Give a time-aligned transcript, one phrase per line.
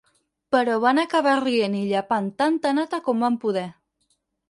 [0.55, 3.71] Però van acabar rient i llepant tanta nata com van poder.